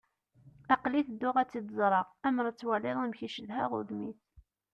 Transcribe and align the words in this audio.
Aql-i 0.73 1.01
tedduɣ 1.07 1.35
ad 1.37 1.47
tt-id-ẓreɣ. 1.47 2.07
Ammer 2.27 2.45
ad 2.47 2.57
twaliḍ 2.59 2.97
amek 3.03 3.19
i 3.27 3.29
cedhaɣ 3.35 3.71
udem-is. 3.79 4.21